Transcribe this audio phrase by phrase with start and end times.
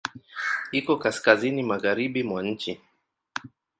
[0.71, 2.71] Iko kaskazini magharibi mwa nchi.